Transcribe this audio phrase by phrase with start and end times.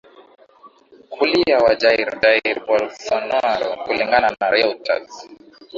[1.09, 5.27] kulia wa Jair Jair Bolsonaro Kulingana na Reuters